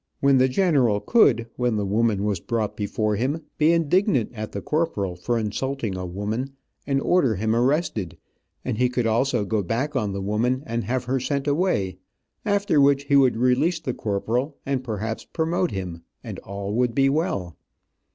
[0.19, 4.59] When the general could, when the woman was brought before him, be indignant at the
[4.59, 6.53] corporal for insulting a woman,
[6.87, 8.17] and order him arrested,
[8.65, 11.97] and he could also go back on the woman, and have her sent away,
[12.45, 17.07] after which he would release the corporal, and perhaps promote him, and all would be
[17.07, 17.55] well.